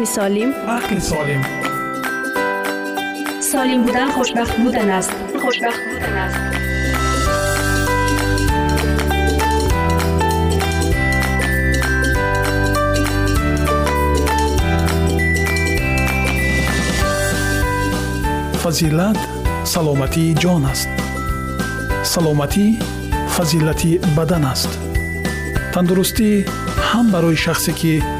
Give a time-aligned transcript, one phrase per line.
[0.00, 1.42] جسمی سالم عقل سالم.
[3.40, 5.12] سالم بودن خوشبخت بودن است.
[5.42, 6.40] خوشبخت بودن است.
[18.64, 19.16] فضیلت
[19.64, 20.88] سلامتی جان است.
[22.02, 22.78] سلامتی
[23.38, 24.78] فضیلتی بدن است.
[25.72, 26.44] تندرستی
[26.92, 28.19] هم برای شخصی که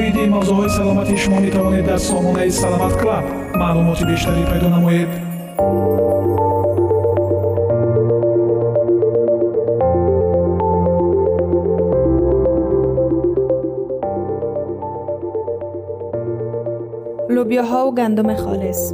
[0.00, 3.24] оиди мавзӯъҳои саломатии шумо метавонед дар сомонаи саломат клаб
[3.60, 5.10] маълумоти бештарӣ пайдо намоед
[17.36, 18.92] لوبیاها و گندم خالص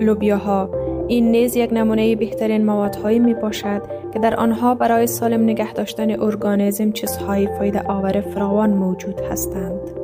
[0.00, 0.68] لوبیاها
[1.08, 6.22] این نیز یک نمونه بهترین موادهایی می باشد که در آنها برای سالم نگه داشتن
[6.22, 9.97] ارگانیسم چیزهای فایده آور فراوان موجود هستند.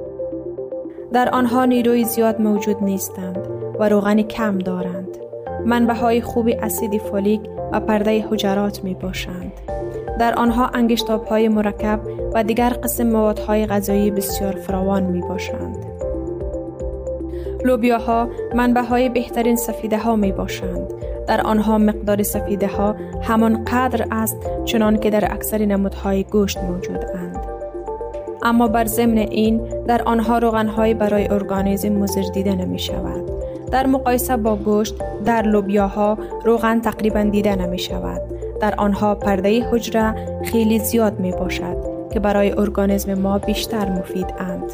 [1.15, 3.47] در آنها نیروی زیاد موجود نیستند
[3.79, 5.17] و روغن کم دارند.
[5.65, 9.51] منبع های خوبی اسید فولیک و پرده حجرات می باشند.
[10.19, 11.99] در آنها انگشتاب های مرکب
[12.33, 15.85] و دیگر قسم موادهای غذایی بسیار فراوان می باشند.
[17.65, 20.93] لوبیاها منبع های بهترین سفیده ها می باشند.
[21.27, 27.05] در آنها مقدار سفیده ها همان قدر است چنان که در اکثر نمودهای گوشت موجود
[27.15, 27.34] اند.
[28.45, 33.31] اما بر ضمن این در آنها روغنهای برای ارگانیسم مضر دیده نمی شود.
[33.71, 34.95] در مقایسه با گوشت
[35.25, 38.21] در لوبیاها روغن تقریبا دیده نمی شود.
[38.61, 41.77] در آنها پرده حجره خیلی زیاد می باشد
[42.13, 44.71] که برای ارگانیسم ما بیشتر مفید اند.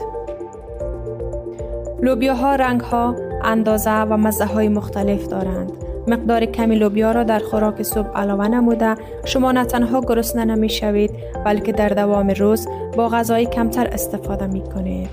[2.01, 5.71] لوبیاها رنگ ها، اندازه و مزه های مختلف دارند.
[6.07, 8.95] مقدار کمی لوبیا را در خوراک صبح علاوه نموده
[9.25, 11.11] شما نه تنها گرسنه نمی شوید
[11.45, 12.67] بلکه در دوام روز
[12.97, 15.09] با غذای کمتر استفاده می کنید.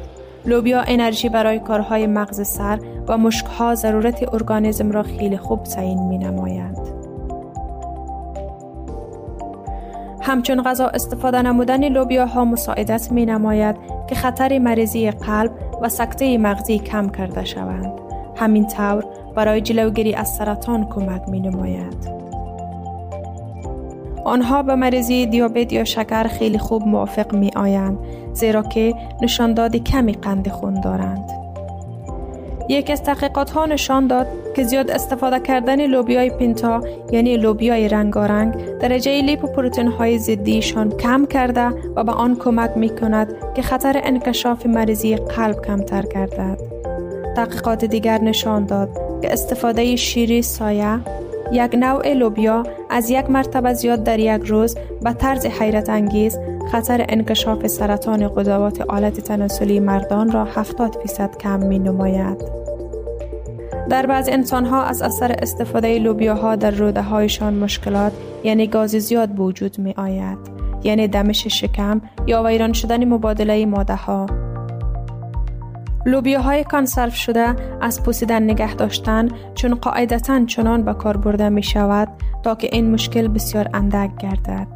[0.47, 6.19] لوبیا انرژی برای کارهای مغز سر و مشکها ضرورت ارگانیسم را خیلی خوب تعیین می
[6.19, 6.99] نماید.
[10.21, 13.77] همچون غذا استفاده نمودن لوبیا ها مساعدت می نماید
[14.09, 15.51] که خطر مریضی قلب
[15.83, 17.93] و سکته مغزی کم کرده شوند.
[18.37, 19.05] همین طور
[19.39, 22.11] برای جلوگیری از سرطان کمک می نماید.
[24.25, 27.99] آنها به مریضی دیابت یا شکر خیلی خوب موافق می آیند
[28.33, 31.31] زیرا که نشانداد کمی قند خون دارند.
[32.69, 34.27] یک از تحقیقات ها نشان داد
[34.57, 36.81] که زیاد استفاده کردن لوبیای پینتا
[37.13, 42.71] یعنی لوبیای رنگارنگ درجه لیپ و پروتین های ضدیشان کم کرده و به آن کمک
[42.77, 46.78] می کند که خطر انکشاف مریضی قلب کمتر گردد.
[47.39, 48.89] تحقیقات دیگر نشان داد
[49.23, 50.99] که استفاده شیری سایه
[51.53, 56.39] یک نوع لوبیا از یک مرتبه زیاد در یک روز به طرز حیرت انگیز
[56.73, 62.45] خطر انکشاف سرطان قدوات آلت تناسلی مردان را 70 فیصد کم می نماید.
[63.91, 68.13] در بعض انسان ها از اثر استفاده لوبیاها در روده هایشان مشکلات
[68.45, 70.39] یعنی گاز زیاد به وجود می آید
[70.85, 74.27] یعنی دمش شکم یا ویران شدن مبادله ماده ها
[76.09, 82.09] لوبیاهای کانسرف شده از پوسیدن نگه داشتن چون قاعدتا چنان به کار برده می شود
[82.43, 84.67] تا که این مشکل بسیار اندک گردد.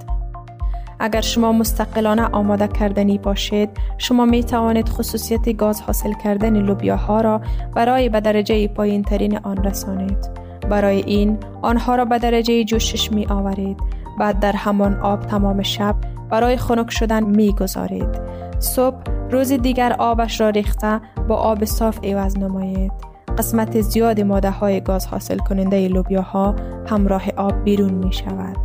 [1.01, 7.41] اگر شما مستقلانه آماده کردنی باشید شما می توانید خصوصیت گاز حاصل کردن لوبیاها را
[7.75, 10.31] برای به درجه پایین ترین آن رسانید.
[10.71, 13.77] برای این آنها را به درجه جوشش می آورید.
[14.19, 15.95] بعد در همان آب تمام شب
[16.31, 18.42] برای خنک شدن می گذارید.
[18.63, 18.97] صبح
[19.31, 22.93] روز دیگر آبش را ریخته با آب صاف عوض نمایید
[23.39, 26.55] قسمت زیاد ماده های گاز حاصل کننده لوبیاها
[26.87, 28.57] همراه آب بیرون می شود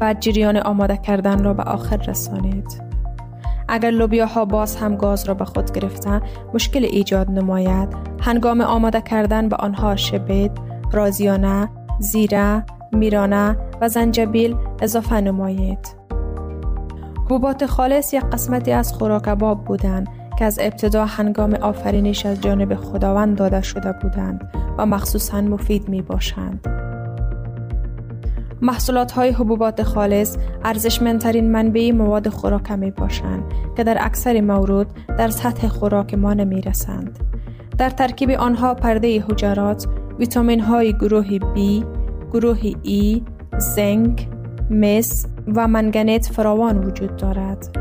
[0.00, 2.82] بعد جریان آماده کردن را به آخر رسانید.
[3.68, 6.22] اگر لوبیاها باز هم گاز را به خود گرفته
[6.54, 7.88] مشکل ایجاد نماید
[8.20, 10.52] هنگام آماده کردن به آنها شبید،
[10.92, 16.03] رازیانه، زیره، میرانه و زنجبیل اضافه نمایید.
[17.24, 22.74] حبوبات خالص یک قسمتی از خوراک باب بودند که از ابتدا هنگام آفرینش از جانب
[22.74, 26.68] خداوند داده شده بودند و مخصوصا مفید می باشند.
[28.62, 33.42] محصولات های حبوبات خالص ارزشمندترین منبع مواد خوراک می باشند
[33.76, 34.86] که در اکثر مورد
[35.18, 37.18] در سطح خوراک ما نمی رسند.
[37.78, 39.86] در ترکیب آنها پرده حجرات،
[40.18, 41.84] ویتامین های گروه B،
[42.32, 43.20] گروه E،
[43.58, 44.28] زنک،
[44.70, 47.78] مس و منگنت فراوان وجود دارد.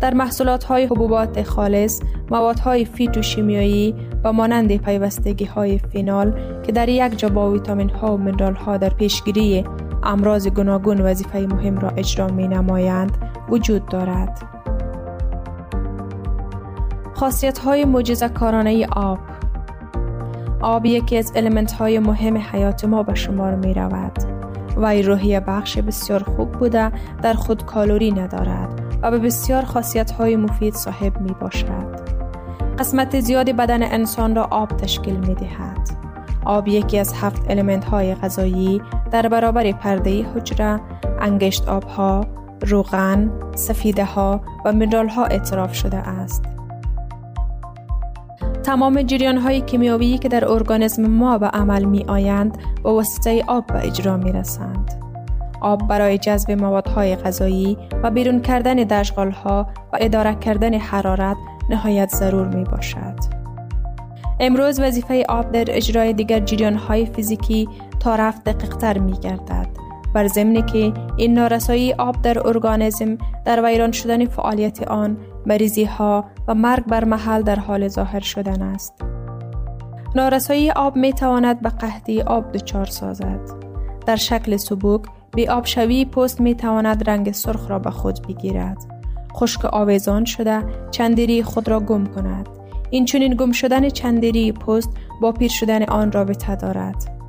[0.00, 2.00] در محصولات های حبوبات خالص
[2.30, 3.94] موادهای فیتوشیمیایی
[4.24, 8.76] و مانند پیوستگی های فینال که در یک جا با ویتامین ها و منرال ها
[8.76, 9.64] در پیشگیری
[10.02, 13.16] امراض گوناگون وظیفه مهم را اجرا می نمایند
[13.48, 14.42] وجود دارد.
[17.14, 19.18] خاصیت های معجزه کارانه آب
[20.60, 24.43] آب یکی از المنت های مهم حیات ما به شمار می رود.
[24.76, 26.92] وی روحی بخش بسیار خوب بوده
[27.22, 32.04] در خود کالوری ندارد و به بسیار خاصیت های مفید صاحب می باشد.
[32.78, 35.88] قسمت زیادی بدن انسان را آب تشکیل می دهد.
[36.44, 40.80] آب یکی از هفت المنت های غذایی در برابر پرده حجره،
[41.20, 42.26] انگشت آبها،
[42.66, 46.53] روغن، سفیده ها و منرال ها اعتراف شده است.
[48.74, 53.66] تمام جریان های کیمیاوی که در ارگانیسم ما به عمل می آیند با واسطه آب
[53.66, 54.92] به اجرا می رسند.
[55.60, 61.36] آب برای جذب موادهای غذایی و بیرون کردن دشغالها و اداره کردن حرارت
[61.70, 63.14] نهایت ضرور می باشد.
[64.40, 67.68] امروز وظیفه آب در اجرای دیگر جریان های فیزیکی
[68.00, 69.73] تا رفت دقیقتر می گردد.
[70.14, 75.16] بر ضمن که این نارسایی آب در ارگانیسم در ویران شدن فعالیت آن
[75.46, 78.94] مریضی ها و مرگ بر محل در حال ظاهر شدن است.
[80.14, 83.40] نارسایی آب می تواند به قحطی آب دچار سازد.
[84.06, 85.02] در شکل سبوک
[85.34, 88.78] بی آب شوی پوست می تواند رنگ سرخ را به خود بگیرد.
[89.34, 92.48] خشک آویزان شده چندری خود را گم کند.
[92.90, 94.90] این چونین گم شدن چندری پوست
[95.20, 97.23] با پیر شدن آن رابطه دارد.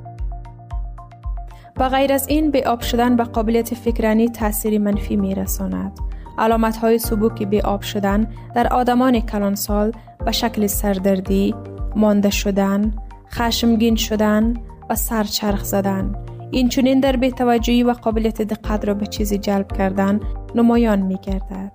[1.78, 5.98] و غیر از این به آب شدن به قابلیت فکرانی تأثیری منفی می رساند.
[6.38, 9.92] علامت های سبوک به آب شدن در آدمان کلانسال
[10.24, 11.54] به شکل سردردی،
[11.96, 12.94] مانده شدن،
[13.30, 14.54] خشمگین شدن
[14.90, 16.14] و سرچرخ زدن
[16.50, 20.20] این چونین در بیتوجهی و قابلیت دقت را به چیزی جلب کردن
[20.54, 21.72] نمایان می گردد.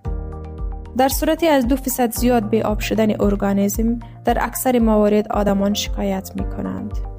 [0.98, 6.31] در صورتی از دو فیصد زیاد به آب شدن ارگانیزم در اکثر موارد آدمان شکایت
[6.36, 7.11] می کنند.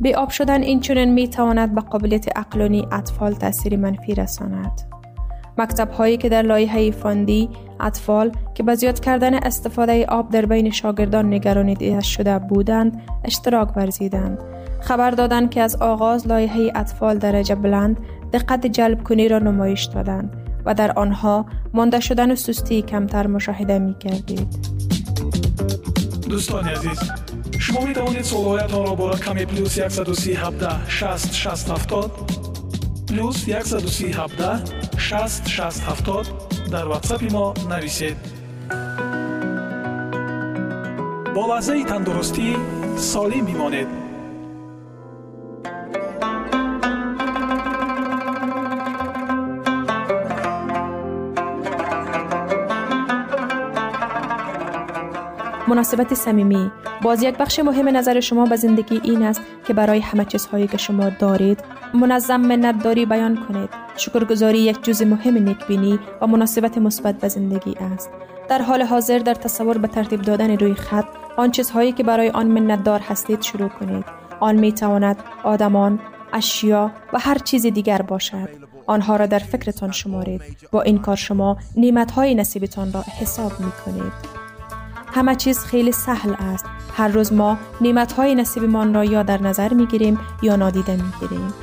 [0.00, 4.94] به آب شدن این چونین می تواند به قابلیت اقلانی اطفال تاثیر منفی رساند.
[5.58, 7.48] مکتب هایی که در لایحه فاندی
[7.80, 14.38] اطفال که به زیاد کردن استفاده آب در بین شاگردان نگرانیده شده بودند اشتراک ورزیدند
[14.80, 17.96] خبر دادند که از آغاز لایحه اطفال درجه بلند
[18.32, 23.78] دقت جلب کنی را نمایش دادند و در آنها مانده شدن و سستی کمتر مشاهده
[23.78, 24.74] می کردید.
[26.28, 27.10] دوستان عزیز
[27.58, 32.10] шумо метавонед солҳоятонро бо рақами плюс 137 6 670
[33.08, 34.14] плюс 137
[34.98, 38.16] 6 670 дар ватсапи мо нависед.
[41.34, 42.48] Бо лаҳзаи тандурустӣ
[43.10, 43.88] солим бимонед.
[55.68, 56.83] Муносибати самимӣ.
[57.04, 60.76] باز یک بخش مهم نظر شما به زندگی این است که برای همه چیزهایی که
[60.76, 61.60] شما دارید
[61.94, 63.68] منظم منتداری بیان کنید.
[63.96, 68.10] شکرگزاری یک جزء مهم نیکبینی و مناسبت مثبت به زندگی است.
[68.48, 71.04] در حال حاضر در تصور به ترتیب دادن روی خط
[71.36, 74.04] آن چیزهایی که برای آن منتدار هستید شروع کنید.
[74.40, 76.00] آن می تواند آدمان
[76.32, 78.48] اشیا و هر چیز دیگر باشد.
[78.86, 80.42] آنها را در فکرتان شمارید.
[80.70, 81.56] با این کار شما
[82.16, 84.12] های نصیبتان را حساب می کنید
[85.14, 86.64] همه چیز خیلی سهل است.
[86.94, 91.12] هر روز ما نعمت های نصیبمان را یا در نظر می گیریم یا نادیده می
[91.20, 91.54] گیریم.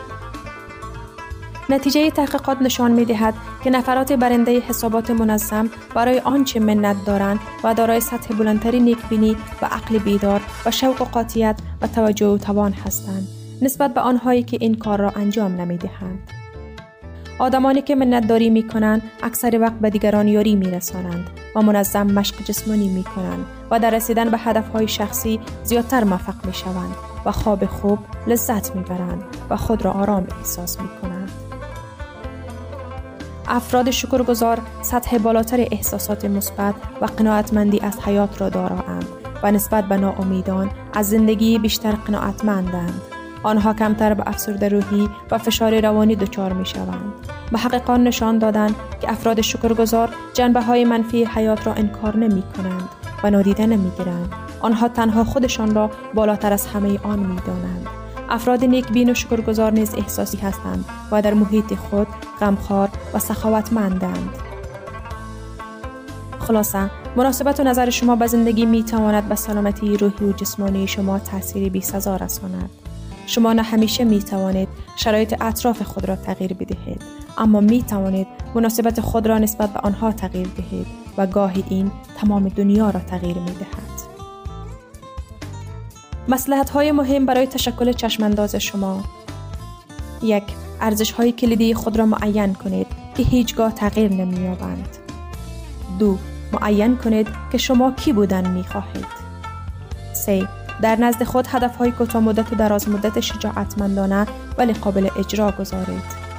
[1.70, 3.34] نتیجه تحقیقات نشان می دهد
[3.64, 9.66] که نفرات برنده حسابات منظم برای آنچه منت دارند و دارای سطح بلندتری نیکبینی و
[9.66, 13.28] عقل بیدار و شوق و قاطیت و توجه و توان هستند
[13.62, 16.41] نسبت به آنهایی که این کار را انجام نمی دهند.
[17.42, 22.44] آدمانی که منتداری می کنند اکثر وقت به دیگران یاری می رسانند و منظم مشق
[22.44, 26.96] جسمانی می کنند و در رسیدن به هدفهای شخصی زیادتر موفق می شوند
[27.26, 31.32] و خواب خوب لذت می برند و خود را آرام احساس می کنند.
[33.48, 39.06] افراد شکرگزار سطح بالاتر احساسات مثبت و قناعتمندی از حیات را دارند
[39.44, 43.21] و نسبت به ناامیدان از زندگی بیشتر قناعتمندند.
[43.44, 47.14] آنها کمتر به افسرده روحی و فشار روانی دچار می شوند.
[47.52, 52.90] محققان نشان دادند که افراد شکرگزار جنبه های منفی حیات را انکار نمی کنند
[53.24, 54.34] و نادیده نمی گیرند.
[54.60, 57.88] آنها تنها خودشان را بالاتر از همه آن می دانند.
[58.30, 62.08] افراد نیکبین و شکرگزار نیز احساسی هستند و در محیط خود
[62.42, 64.30] غمخوار و سخاوتمندند.
[66.40, 71.20] خلاصه مناسبت و نظر شما به زندگی می تواند به سلامتی روحی و جسمانی شما
[71.20, 72.81] تأثیری بی سزا رساند.
[73.32, 77.02] شما نه همیشه می توانید شرایط اطراف خود را تغییر بدهید
[77.38, 82.50] اما می توانید مناسبت خود را نسبت به آنها تغییر دهید و گاهی این تمام
[82.50, 83.92] دنیا را تغییر می دهد.
[86.28, 89.04] مسلحت های مهم برای تشکل چشمانداز شما
[90.24, 90.44] یک
[90.82, 94.98] ارزش های کلیدی خود را معین کنید که هیچگاه تغییر نمی یابند.
[96.00, 96.18] دو
[96.54, 99.06] معین کنید که شما کی بودن می خواهید.
[100.14, 105.52] سه در نزد خود هدف های کوتاه مدت و دراز مدت شجاعتمندانه ولی قابل اجرا
[105.52, 106.32] گذارید.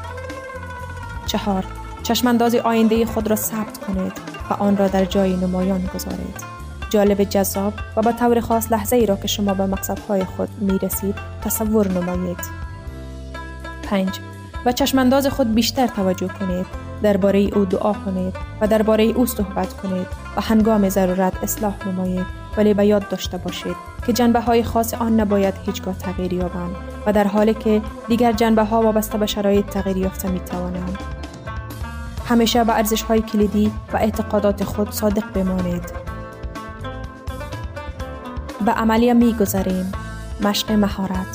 [1.26, 1.64] چهار
[2.02, 4.12] چشمانداز آینده خود را ثبت کنید
[4.50, 6.52] و آن را در جای نمایان گذارید.
[6.90, 10.78] جالب جذاب و به طور خاص لحظه ای را که شما به مقصدهای خود می
[10.78, 12.38] رسید تصور نمایید.
[13.82, 14.08] 5.
[14.66, 16.66] و چشمانداز خود بیشتر توجه کنید.
[17.02, 22.74] درباره او دعا کنید و درباره او صحبت کنید و هنگام ضرورت اصلاح نمایید ولی
[22.74, 27.26] به یاد داشته باشید که جنبه های خاص آن نباید هیچگاه تغییر یابند و در
[27.26, 30.98] حالی که دیگر جنبه ها وابسته به شرایط تغییر یافته می توانند.
[32.28, 35.92] همیشه به ارزش های کلیدی و اعتقادات خود صادق بمانید.
[38.66, 39.92] به عملی می گذاریم.
[40.40, 41.26] مشق مهارت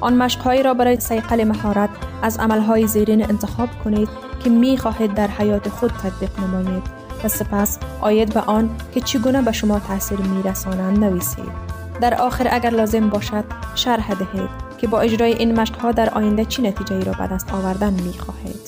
[0.00, 1.90] آن مشقهایی را برای سیقل مهارت
[2.22, 4.08] از عملهای زیرین انتخاب کنید
[4.44, 9.42] که می خواهید در حیات خود تطبیق نمایید و سپس آید به آن که چگونه
[9.42, 11.74] به شما تاثیر می رسانند نویسید.
[12.00, 16.62] در آخر اگر لازم باشد شرح دهید که با اجرای این مشقها در آینده چی
[16.62, 18.60] نتیجه ای را به دست آوردن می خواهید.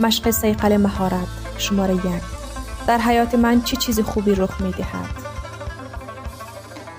[0.00, 2.22] مشق سیقل مهارت شماره یک
[2.86, 5.24] در حیات من چه چیز خوبی رخ می دهد؟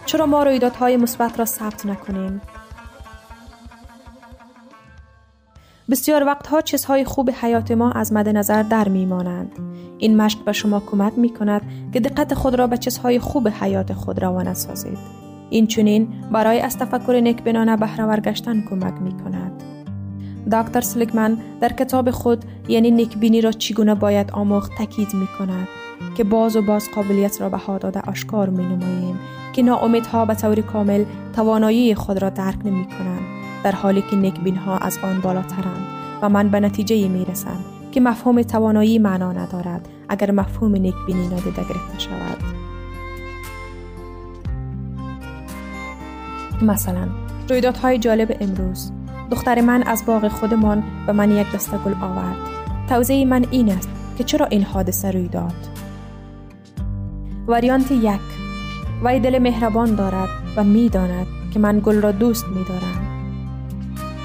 [0.05, 2.41] چرا ما رویدادهای مثبت را ثبت نکنیم؟
[5.89, 9.51] بسیار وقتها چیزهای خوب حیات ما از مد نظر در می مانند.
[9.97, 11.61] این مشق به شما کمک می کند
[11.93, 14.97] که دقت خود را به چیزهای خوب حیات خود روانه سازید.
[15.49, 19.63] این چونین برای از تفکر نیکبینانه بهره گشتن کمک می کند.
[20.51, 25.67] دکتر سلیکمن در کتاب خود یعنی نیکبینی را چگونه باید آموخت تاکید می کند
[26.17, 29.19] که باز و باز قابلیت را بها داده آشکار می نماییم
[29.53, 33.24] که ناامیدها به طور کامل توانایی خود را درک نمی کنند
[33.65, 35.85] در حالی که نیکبین ها از آن بالاترند
[36.21, 37.57] و من به نتیجه می رسم
[37.91, 42.37] که مفهوم توانایی معنا ندارد اگر مفهوم نیکبینی نادیده گرفته شود.
[46.61, 47.07] مثلا
[47.49, 48.91] رویدادهای جالب امروز.
[49.31, 52.37] دختر من از باغ خودمان به من یک دسته گل آورد.
[52.89, 55.53] توضیح من این است که چرا این حادثه روی داد.
[57.47, 58.19] وریانت یک.
[59.03, 63.04] وی دل مهربان دارد و می‌داند که من گل را دوست می دارم.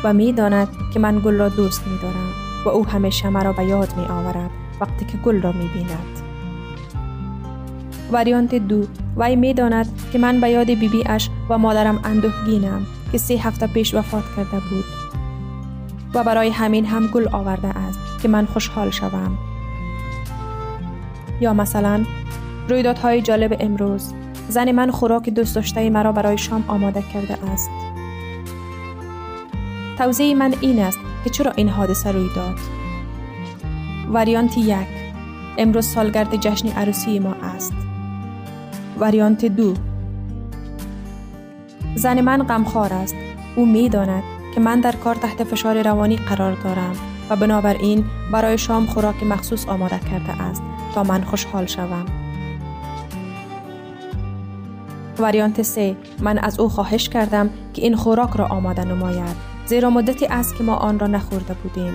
[0.05, 2.31] و می داند که من گل را دوست می دارم
[2.65, 6.21] و او همیشه مرا به یاد می آورد وقتی که گل را می بیند.
[8.13, 12.87] وریانت دو وی می داند که من به یاد بیبی بی اش و مادرم اندوهگینم
[13.13, 14.85] که سه هفته پیش وفات کرده بود
[16.15, 19.39] و برای همین هم گل آورده است که من خوشحال شوم.
[21.41, 22.05] یا مثلا
[22.69, 24.13] رویدادهای جالب امروز
[24.49, 27.71] زن من خوراک دوست داشته مرا برای شام آماده کرده است.
[30.01, 32.55] توضیح من این است که چرا این حادثه روی داد.
[34.13, 34.87] وریانت یک
[35.59, 37.73] امروز سالگرد جشن عروسی ما است.
[38.99, 39.75] وریانت دو
[41.95, 43.15] زن من غمخوار است.
[43.57, 44.23] او می داند
[44.55, 46.97] که من در کار تحت فشار روانی قرار دارم
[47.31, 50.63] و بنابراین برای شام خوراک مخصوص آماده کرده است
[50.95, 52.07] تا من خوشحال شوم.
[55.19, 60.27] وریانت سه من از او خواهش کردم که این خوراک را آماده نماید زیرا مدتی
[60.27, 61.95] است که ما آن را نخورده بودیم.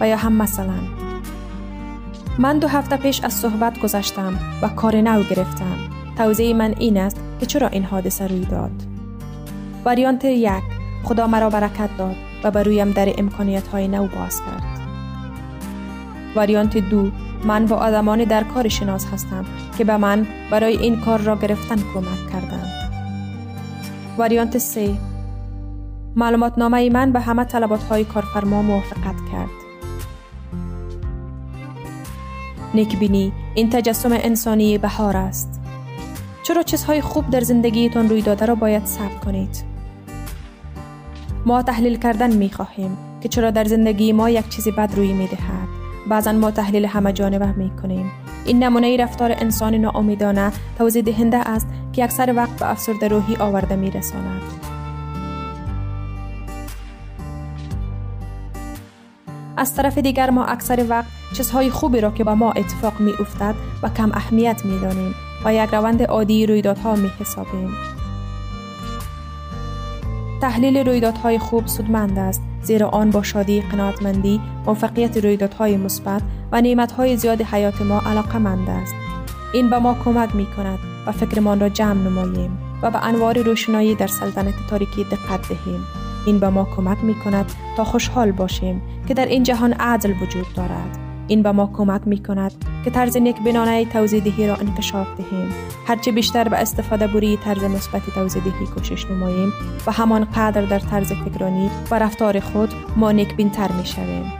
[0.00, 0.78] و یا هم مثلا
[2.38, 5.76] من دو هفته پیش از صحبت گذشتم و کار نو گرفتم.
[6.16, 8.70] توضیح من این است که چرا این حادثه روی داد.
[9.84, 10.62] وریانت یک
[11.04, 14.80] خدا مرا برکت داد و برویم در امکانیت های نو باز کرد.
[16.36, 17.10] وریانت دو
[17.44, 19.44] من با آدمان در کار شناس هستم
[19.78, 22.72] که به من برای این کار را گرفتن کمک کردند.
[24.18, 25.11] وریانت سه
[26.16, 29.50] معلومات نامه من به همه طلبات های کارفرما موافقت کرد.
[32.74, 35.60] نیکبینی این تجسم انسانی بهار است.
[36.42, 39.64] چرا چیزهای خوب در زندگیتان روی داده را باید ثبت کنید؟
[41.46, 45.26] ما تحلیل کردن می خواهیم که چرا در زندگی ما یک چیز بد روی می
[45.26, 45.68] دهد.
[46.08, 48.10] بعضا ما تحلیل همه جانبه می کنیم
[48.44, 53.76] این نمونه رفتار انسان ناامیدانه توضیح دهنده است که اکثر وقت به افسرده روحی آورده
[53.76, 54.71] می رساند.
[59.62, 63.54] از طرف دیگر ما اکثر وقت چیزهای خوبی را که با ما اتفاق می افتد
[63.82, 67.70] و کم اهمیت می دانیم و یک روند عادی رویدادها می حسابیم.
[70.40, 76.22] تحلیل رویدادهای خوب سودمند است زیرا آن با شادی قناعتمندی موفقیت رویدادهای مثبت
[76.52, 78.94] و نعمتهای زیاد حیات ما علاقمند است
[79.54, 83.94] این به ما کمک می کند و فکرمان را جمع نماییم و به انوار روشنایی
[83.94, 85.86] در سلطنت تاریکی دقت دهیم
[86.26, 90.46] این به ما کمک می کند تا خوشحال باشیم که در این جهان عدل وجود
[90.56, 90.98] دارد.
[91.28, 92.52] این به ما کمک می کند
[92.84, 95.54] که طرز نیک بینانه توزیدهی را انکشاف دهیم.
[95.86, 99.52] هرچه بیشتر به استفاده بوری طرز مثبت توزیدهی کوشش نماییم
[99.86, 104.32] و همان قدر در طرز فکرانی و رفتار خود ما نیک بینتر می شویم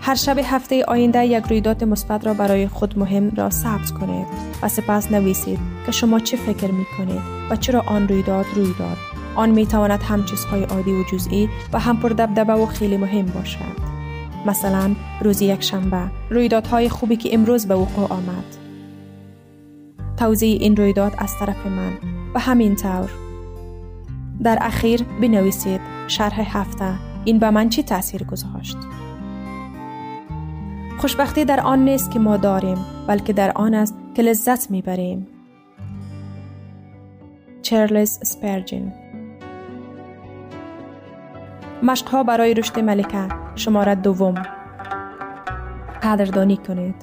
[0.00, 4.26] هر شب هفته آینده یک رویداد مثبت را برای خود مهم را ثبت کنید
[4.62, 9.17] و سپس نویسید که شما چه فکر می کنید و چرا آن رویداد روی داد.
[9.38, 13.26] آن می تواند هم چیزهای عادی و جزئی و هم پر دبدبه و خیلی مهم
[13.26, 13.78] باشد.
[14.46, 18.56] مثلا روز یک شنبه رویدادهای خوبی که امروز به وقوع آمد.
[20.16, 21.92] توضیح این رویداد از طرف من
[22.34, 23.10] و همین طور.
[24.42, 28.76] در اخیر بنویسید شرح هفته این به من چی تاثیر گذاشت؟
[30.98, 35.26] خوشبختی در آن نیست که ما داریم بلکه در آن است که لذت می‌بریم.
[37.62, 38.92] چارلز سپرجین
[41.82, 43.28] مشقها برای رشد ملکه.
[43.54, 44.34] شماره دوم.
[46.02, 46.94] قدردانی کنید.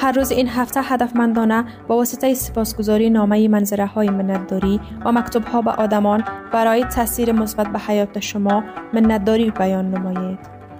[0.00, 5.62] هر روز این هفته هدفمندانه با واسطه سپاسگزاری نامه منظره های منتداری و مکتوب ها
[5.62, 10.38] به آدمان برای تاثیر مثبت به حیات شما منتداری بیان نمایید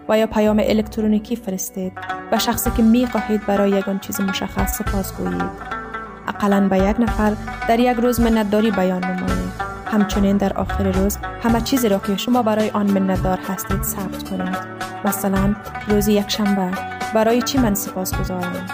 [0.08, 1.92] و یا پیام الکترونیکی فرستید
[2.32, 5.78] و شخصی که می خواهید برای یگان چیز مشخص سپاس گویید
[6.28, 7.32] اقلا به یک نفر
[7.68, 9.47] در یک روز منتداری بیان نمایید.
[9.90, 14.79] همچنین در آخر روز همه چیزی را که شما برای آن منتدار هستید ثبت کنید.
[15.05, 15.55] مثلا
[15.88, 16.70] روز یک شنبه
[17.14, 18.66] برای چی من سپاس گذارم؟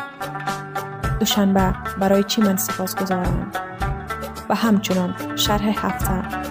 [1.20, 3.50] دوشنبه برای چی من سپاس گذارم؟
[4.48, 6.44] و همچنان شرح هفته.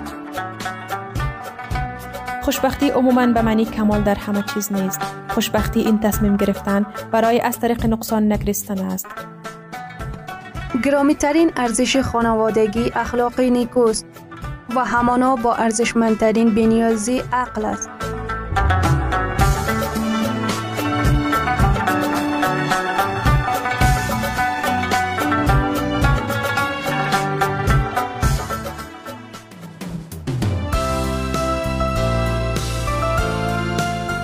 [2.41, 5.02] خوشبختی عموما به معنی کمال در همه چیز نیست.
[5.30, 9.08] خوشبختی این تصمیم گرفتن برای از طریق نقصان نگرستن است.
[10.84, 14.06] گرامی ترین ارزش خانوادگی اخلاقی نیکوست.
[14.75, 17.89] و همانا با ارزشمندترین بنیازی عقل است.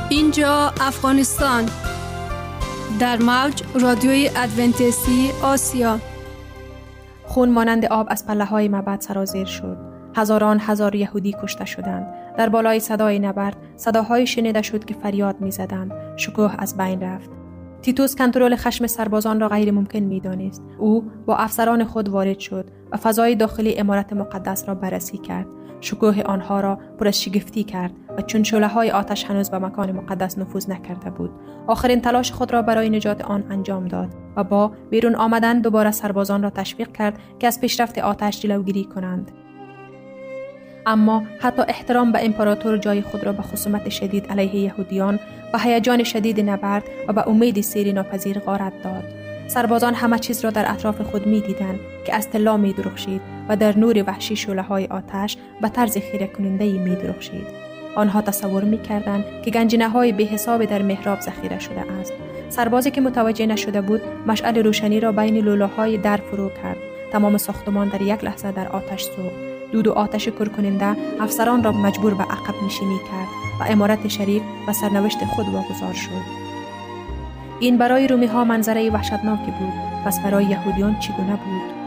[0.09, 1.65] اینجا افغانستان
[2.99, 5.99] در موج رادیوی ادونتیستی آسیا
[7.23, 9.88] خون مانند آب از پله های مبد سرازیر شد
[10.19, 15.91] هزاران هزار یهودی کشته شدند در بالای صدای نبرد صداهای شنیده شد که فریاد می‌زدند
[16.17, 17.29] شکوه از بین رفت
[17.81, 20.63] تیتوس کنترل خشم سربازان را غیر ممکن می دانست.
[20.77, 25.47] او با افسران خود وارد شد و فضای داخلی امارت مقدس را بررسی کرد.
[25.81, 29.91] شکوه آنها را پر از شگفتی کرد و چون شله های آتش هنوز به مکان
[29.91, 31.31] مقدس نفوذ نکرده بود.
[31.67, 36.43] آخرین تلاش خود را برای نجات آن انجام داد و با بیرون آمدن دوباره سربازان
[36.43, 39.31] را تشویق کرد که از پیشرفت آتش جلوگیری کنند.
[40.85, 45.19] اما حتی احترام به امپراتور جای خود را به خصومت شدید علیه یهودیان
[45.53, 49.03] و هیجان شدید نبرد و به امید سیری ناپذیر غارت داد
[49.47, 53.55] سربازان همه چیز را در اطراف خود می دیدن که از طلا می درخشید و
[53.55, 57.47] در نور وحشی شله های آتش به طرز خیره کننده می درخشید.
[57.95, 62.13] آنها تصور می کردن که گنجینه های به حساب در محراب ذخیره شده است.
[62.49, 66.77] سربازی که متوجه نشده بود مشعل روشنی را بین لولاهای در فرو کرد.
[67.11, 69.48] تمام ساختمان در یک لحظه در آتش سوخت.
[69.71, 73.27] دود و آتش کرکننده افسران را مجبور به عقب نشینی کرد
[73.59, 76.39] و امارت شریف و سرنوشت خود واگذار شد.
[77.59, 79.73] این برای رومی ها منظره وحشتناکی بود
[80.05, 81.79] پس برای یهودیان چگونه بود؟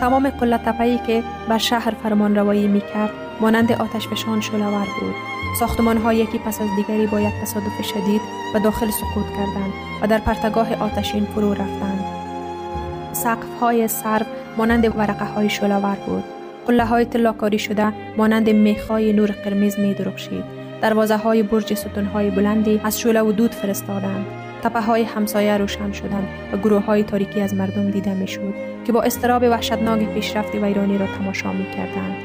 [0.00, 5.14] تمام قلت تپهی که بر شهر فرمان روایی می کرد مانند آتش فشان شلوار بود.
[5.58, 8.20] ساختمان ها یکی پس از دیگری با یک تصادف شدید
[8.52, 12.04] به داخل سقوط کردند و در پرتگاه آتشین فرو رفتند.
[13.12, 14.26] سقف های سرو
[14.56, 16.24] مانند ورقه های شلوار بود.
[16.68, 20.44] قله های تلاکاری شده مانند میخای نور قرمز می درخشید.
[20.80, 24.26] دروازه های برج ستون های بلندی از شوله و دود فرستادند.
[24.62, 28.54] تپه های همسایه روشن شدند و گروه های تاریکی از مردم دیده می شود
[28.84, 32.16] که با استراب وحشتناک پیشرفت ویرانی را تماشا می کردند.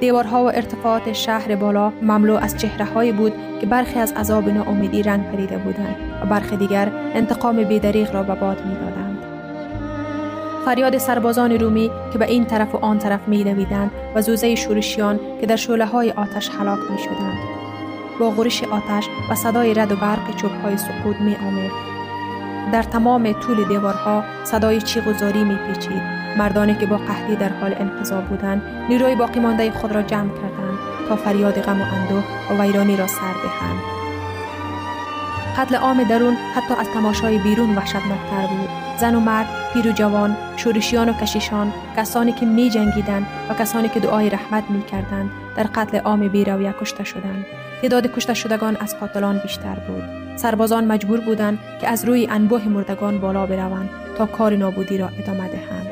[0.00, 5.02] دیوارها و ارتفاعات شهر بالا مملو از چهره های بود که برخی از عذاب ناامیدی
[5.02, 9.01] رنگ پریده بودند و برخی دیگر انتقام بیدریغ را به باد می
[10.64, 13.66] فریاد سربازان رومی که به این طرف و آن طرف می
[14.14, 17.38] و زوزه شورشیان که در شوله های آتش هلاک می شدند.
[18.20, 21.70] با غرش آتش و صدای رد و برق چوب های سقوط می آمد.
[22.72, 26.22] در تمام طول دیوارها صدای چیغ و زاری می پیچید.
[26.36, 30.78] مردانی که با قحطی در حال انقضا بودند نیروی باقی مانده خود را جمع کردند
[31.08, 33.91] تا فریاد غم و اندوه و ویرانی را سر دهند
[35.58, 38.68] قتل عام درون حتی از تماشای بیرون وحشتناکتر بود.
[39.00, 43.88] زن و مرد پیر و جوان شورشیان و کشیشان کسانی که می جنگیدن و کسانی
[43.88, 47.46] که دعای رحمت می کردند در قتل عام بیرویه کشته شدند.
[47.82, 50.02] تعداد کشته شدگان از قاتلان بیشتر بود.
[50.36, 55.48] سربازان مجبور بودند که از روی انبوه مردگان بالا بروند تا کار نابودی را ادامه
[55.48, 55.86] دهند.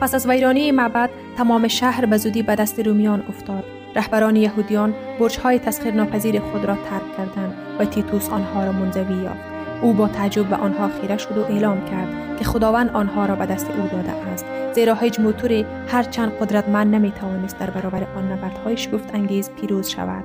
[0.00, 3.64] پس از ویرانی معبد تمام شهر به زودی به دست رومیان افتاد.
[3.96, 7.47] رهبران یهودیان برجهای تسخیر ناپذیر خود را ترک کردند.
[7.78, 9.58] و تیتوس آنها را منزوی یافت.
[9.82, 13.46] او با تعجب به آنها خیره شد و اعلام کرد که خداوند آنها را به
[13.46, 14.44] دست او داده است.
[14.74, 20.24] زیرا هیچ موتوری هر چند قدرتمند نمی‌توانست در برابر آن نبردهای شگفت انگیز پیروز شود.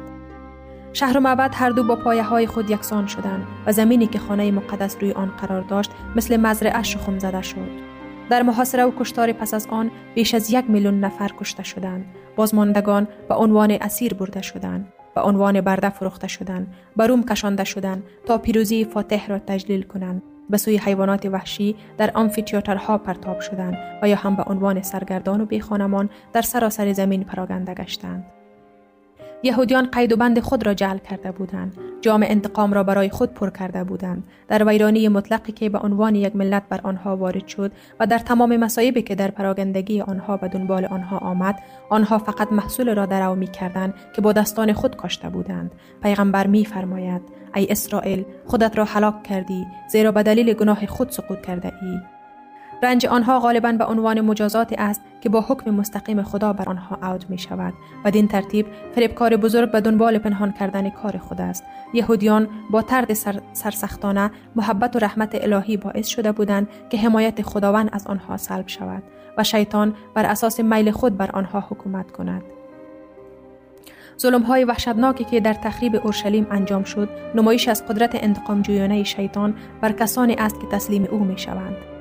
[0.94, 4.52] شهر و معبد هر دو با پایه های خود یکسان شدند و زمینی که خانه
[4.52, 7.94] مقدس روی آن قرار داشت مثل مزرعه شخم زده شد.
[8.30, 12.06] در محاصره و کشتار پس از آن بیش از یک میلیون نفر کشته شدند.
[12.36, 14.94] بازماندگان به عنوان اسیر برده شدند.
[15.16, 20.22] به عنوان برده فروخته شدند به روم کشانده شدند تا پیروزی فاتح را تجلیل کنند.
[20.50, 25.46] به سوی حیوانات وحشی در آمفیتیاترها پرتاب شدند و یا هم به عنوان سرگردان و
[25.46, 28.26] بیخانمان در سراسر زمین پراگنده گشتند.
[29.44, 31.78] یهودیان قید و بند خود را جعل کرده بودند.
[32.02, 34.24] جام انتقام را برای خود پر کرده بودند.
[34.48, 38.58] در ویرانی مطلقی که به عنوان یک ملت بر آنها وارد شد و در تمام
[38.58, 43.48] مصایبی که در پراگندگی آنها به دنبال آنها آمد آنها فقط محصول را درو می
[43.48, 45.72] کردند که با دستان خود کاشته بودند.
[46.04, 47.22] پیغمبر می فرماید
[47.56, 52.13] ای اسرائیل خودت را هلاک کردی زیرا به دلیل گناه خود سقوط کرده ای
[52.84, 57.26] رنج آنها غالبا به عنوان مجازاتی است که با حکم مستقیم خدا بر آنها عود
[57.30, 57.74] می شود
[58.06, 58.66] و دین ترتیب
[58.96, 64.96] فریبکار بزرگ به دنبال پنهان کردن کار خود است یهودیان با ترد سر، سرسختانه محبت
[64.96, 69.04] و رحمت الهی باعث شده بودند که حمایت خداوند از آنها سلب شود
[69.38, 72.42] و شیطان بر اساس میل خود بر آنها حکومت کند
[74.20, 79.56] ظلم های وحشتناکی که در تخریب اورشلیم انجام شد نمایش از قدرت انتقام جویانه شیطان
[79.82, 81.93] بر کسانی است که تسلیم او می شوند.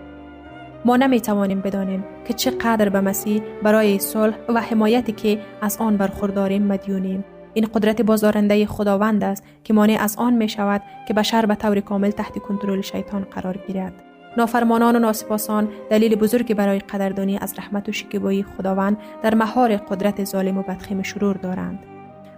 [0.84, 5.96] ما نمی توانیم بدانیم که چقدر به مسیح برای صلح و حمایتی که از آن
[5.96, 7.24] برخورداریم مدیونیم.
[7.54, 11.80] این قدرت بازدارنده خداوند است که مانع از آن می شود که بشر به طور
[11.80, 13.92] کامل تحت کنترل شیطان قرار گیرد.
[14.36, 20.24] نافرمانان و ناسپاسان دلیل بزرگی برای قدردانی از رحمت و شکیبایی خداوند در مهار قدرت
[20.24, 21.78] ظالم و بدخیم شرور دارند.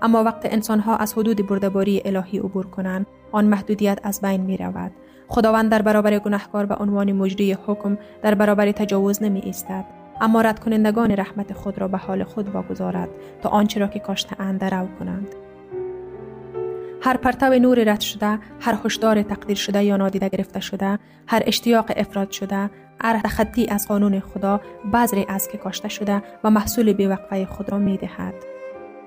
[0.02, 4.92] اما وقت انسانها از حدود بردباری الهی عبور کنند آن محدودیت از بین می رود
[5.28, 9.84] خداوند در برابر گناهکار به عنوان مجری حکم در برابر تجاوز نمی ایستد
[10.20, 13.08] اما رد کنندگان رحمت خود را به حال خود واگذارد
[13.42, 15.28] تا آنچه را که کاشته اند درو کنند.
[17.02, 21.92] هر پرتو نور رد شده هر هشدار تقدیر شده یا نادیده گرفته شده هر اشتیاق
[21.96, 24.60] افراد شده هر تخطی از قانون خدا
[24.92, 28.34] بذری از که کاشته شده و محصول بیوقفه خود را می دهد.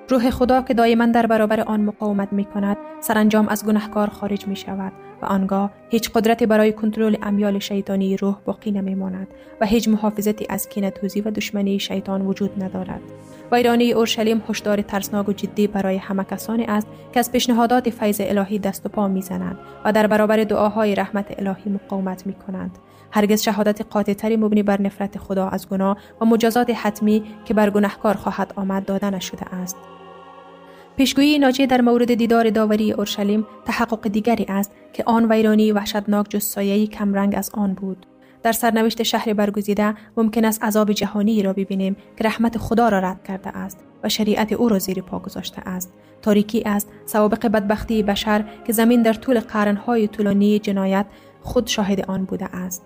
[0.09, 4.55] روح خدا که دائما در برابر آن مقاومت می کند سرانجام از گناهکار خارج می
[4.55, 4.91] شود.
[5.21, 9.27] و آنگاه هیچ قدرتی برای کنترل امیال شیطانی روح باقی نمی ماند
[9.61, 13.01] و هیچ محافظتی از کینتوزی و دشمنی شیطان وجود ندارد
[13.51, 18.59] ویرانی اورشلیم هشدار ترسناک و جدی برای همه کسانی است که از پیشنهادات فیض الهی
[18.59, 22.77] دست و پا می‌زنند و در برابر دعاهای رحمت الهی مقاومت می کنند.
[23.11, 28.13] هرگز شهادت قاطعتری مبنی بر نفرت خدا از گناه و مجازات حتمی که بر گناهکار
[28.15, 29.77] خواهد آمد داده نشده است.
[30.97, 36.43] پیشگویی ناجی در مورد دیدار داوری اورشلیم تحقق دیگری است که آن ویرانی وحشتناک جز
[36.43, 38.05] سایه کمرنگ از آن بود.
[38.43, 43.23] در سرنوشت شهر برگزیده ممکن است عذاب جهانی را ببینیم که رحمت خدا را رد
[43.23, 45.93] کرده است و شریعت او را زیر پا گذاشته است.
[46.21, 51.05] تاریکی است سوابق بدبختی بشر که زمین در طول قرنهای طولانی جنایت
[51.41, 52.85] خود شاهد آن بوده است.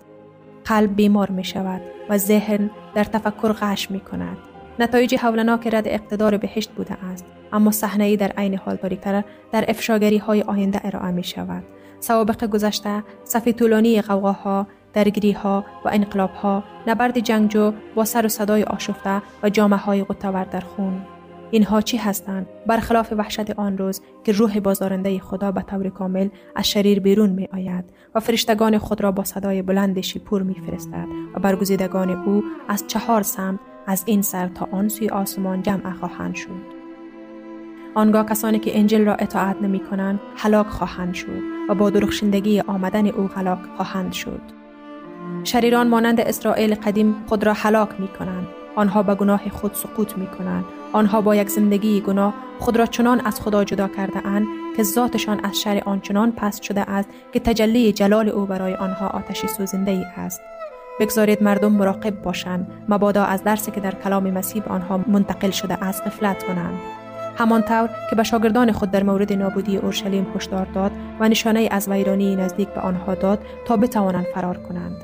[0.64, 6.36] قلب بیمار می شود و ذهن در تفکر غش می کند نتایج حولناک رد اقتدار
[6.36, 11.24] بهشت بوده است اما صحنه در عین حال تاریکتر در افشاگری های آینده ارائه می
[11.24, 11.62] شود
[12.00, 18.28] سوابق گذشته صف طولانی قوقاها درگیری ها و انقلاب ها نبرد جنگجو با سر و
[18.28, 21.02] صدای آشفته و جامعه های قطور در خون.
[21.50, 26.70] اینها چی هستند؟ برخلاف وحشت آن روز که روح بازارنده خدا به طور کامل از
[26.70, 31.40] شریر بیرون می آید و فرشتگان خود را با صدای بلند شیپور می فرستد و
[31.40, 36.82] برگزیدگان او از چهار سمت از این سر تا آن سوی آسمان جمع خواهند شد
[37.94, 43.06] آنگاه کسانی که انجل را اطاعت نمی کنند هلاک خواهند شد و با درخشندگی آمدن
[43.06, 44.62] او هلاک خواهند شد
[45.44, 48.46] شریران مانند اسرائیل قدیم خود را هلاک می کنند.
[48.76, 50.64] آنها به گناه خود سقوط می کنند.
[50.92, 55.44] آنها با یک زندگی گناه خود را چنان از خدا جدا کرده اند که ذاتشان
[55.44, 60.04] از شر آنچنان پست شده است که تجلی جلال او برای آنها آتشی سوزنده ای
[60.16, 60.40] است.
[61.00, 66.02] بگذارید مردم مراقب باشند مبادا از درسی که در کلام مسیح آنها منتقل شده از
[66.04, 66.80] غفلت کنند.
[67.36, 72.36] همانطور که به شاگردان خود در مورد نابودی اورشلیم هشدار داد و نشانه از ویرانی
[72.36, 74.96] نزدیک به آنها داد تا بتوانند فرار کنند.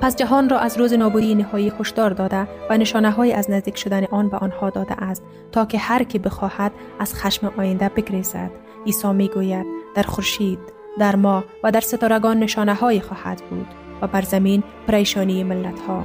[0.00, 4.04] پس جهان را از روز نابودی نهایی هشدار داده و نشانه های از نزدیک شدن
[4.04, 8.50] آن به آنها داده است تا که هر کی بخواهد از خشم آینده بگریزد.
[8.86, 10.58] عیسی می‌گوید در خورشید
[10.98, 13.85] در ما و در ستارگان نشانه های خواهد بود.
[14.02, 16.04] و بر زمین پریشانی ملت ها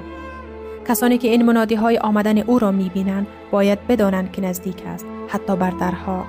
[0.88, 5.06] کسانی که این منادی های آمدن او را می بینند باید بدانند که نزدیک است
[5.27, 6.25] حتی بر درها.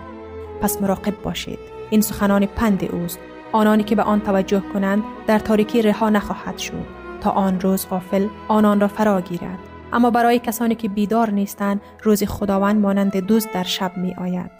[0.60, 1.58] پس مراقب باشید.
[1.90, 3.18] این سخنان پند اوست.
[3.52, 6.86] آنانی که به آن توجه کنند در تاریکی رها نخواهد شد.
[7.20, 9.58] تا آن روز غافل آنان را فرا گیرد.
[9.92, 14.50] اما برای کسانی که بیدار نیستند روز خداوند مانند دوست در شب می آید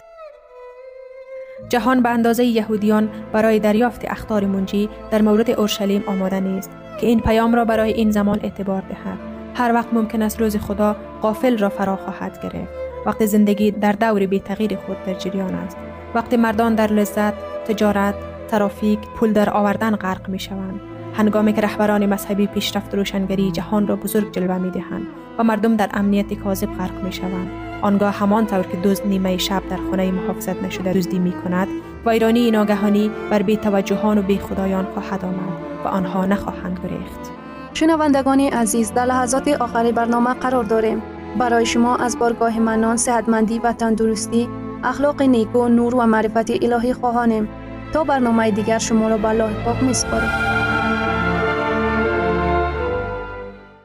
[1.69, 6.71] جهان به اندازه یهودیان برای دریافت اختار منجی در مورد اورشلیم آماده نیست.
[7.01, 9.19] که این پیام را برای این زمان اعتبار دهد.
[9.55, 12.73] هر وقت ممکن است روز خدا غافل را فرا خواهد گرفت.
[13.07, 15.77] وقتی زندگی در دور بی تغییر خود در جریان است.
[16.15, 18.15] وقتی مردان در لذت تجارت
[18.49, 20.81] ترافیک پول در آوردن غرق می شوند.
[21.15, 25.07] هنگامی که رهبران مذهبی پیشرفت روشنگری جهان را بزرگ جلوه می دهند
[25.39, 27.51] و مردم در امنیت کاذب غرق می شوند.
[27.83, 31.69] آنگاه همانطور که دزد نیمه شب در خانه محافظت نشده دزدی می کند
[32.07, 35.72] ویرانی ناگهانی بر بی توجهان و بی خدایان خواهد آمد.
[35.85, 37.31] و آنها نخواهند گریخت.
[37.75, 41.03] شنوندگان عزیز در لحظات آخری برنامه قرار داریم.
[41.39, 44.49] برای شما از بارگاه منان صحتمندی و تندرستی
[44.85, 47.49] اخلاق نیکو نور و معرفت الهی خواهانیم.
[47.93, 50.72] تا برنامه دیگر شما را به الله پاک میسپاریم.